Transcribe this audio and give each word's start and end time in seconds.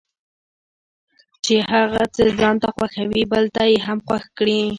چې 1.45 1.55
هغه 1.73 2.01
څه 2.15 2.23
ځانته 2.39 2.67
خوښوي 2.75 3.23
بل 3.31 3.45
ته 3.55 3.63
یې 3.71 3.77
هم 3.85 3.97
خوښ 4.07 4.23
کړي. 4.37 4.59